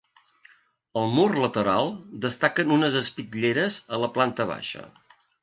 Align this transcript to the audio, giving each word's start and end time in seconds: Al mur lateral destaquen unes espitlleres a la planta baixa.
Al 1.01 1.11
mur 1.17 1.27
lateral 1.43 1.91
destaquen 2.23 2.73
unes 2.79 2.97
espitlleres 3.03 3.77
a 3.85 4.01
la 4.07 4.11
planta 4.19 4.51
baixa. 4.55 4.89